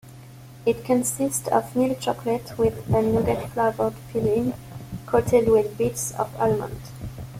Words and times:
It 0.65 0.83
consists 0.83 1.47
of 1.49 1.75
milk 1.75 1.99
chocolate 1.99 2.57
with 2.57 2.89
a 2.89 3.03
nougat-flavoured 3.03 3.93
filling, 4.11 4.55
coated 5.05 5.47
with 5.47 5.77
bits 5.77 6.11
of 6.15 6.35
almond. 6.39 6.81